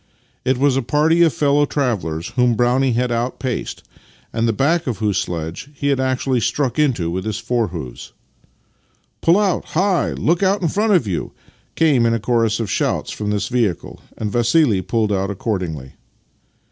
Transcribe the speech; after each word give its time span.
It 0.43 0.57
was 0.57 0.75
a 0.75 0.81
party 0.81 1.21
of 1.21 1.31
fellow 1.31 1.67
travellers 1.67 2.29
whom 2.29 2.55
Brownie 2.55 2.93
had 2.93 3.11
outpaced, 3.11 3.83
and 4.33 4.47
the 4.47 4.51
back 4.51 4.87
of 4.87 4.97
whose 4.97 5.19
sledge 5.19 5.69
he 5.75 5.89
had 5.89 5.99
actually 5.99 6.39
struck 6.39 6.79
into 6.79 7.11
with 7.11 7.23
his 7.23 7.37
fore 7.37 7.67
hoofs." 7.67 8.11
Pull 9.21 9.37
out! 9.37 9.63
Hi! 9.75 10.13
Look 10.13 10.41
out 10.41 10.63
in 10.63 10.69
front 10.69 10.93
of 10.93 11.05
you!" 11.05 11.33
came 11.75 12.07
in 12.07 12.15
a 12.15 12.19
chorus 12.19 12.59
of 12.59 12.71
shouts 12.71 13.11
from 13.11 13.29
this 13.29 13.47
vehicle, 13.47 14.01
and 14.17 14.31
Vassili 14.31 14.81
pulled 14.81 15.11
out 15.13 15.29
accordingly. 15.29 15.93